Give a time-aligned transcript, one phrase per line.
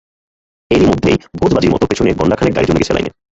[0.71, 3.11] এরই মধ্যেই ভোজবাজির মতো পেছনে গন্ডা খানেক গাড়ি জমে গেছে লাইনে।